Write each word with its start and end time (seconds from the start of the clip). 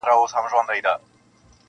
کله 0.03 0.09
کله 0.11 0.19
یې 0.23 0.27
سکوت 0.31 0.35
هم 0.35 0.43
مسؤلیت 0.63 0.85
دی, 0.85 0.93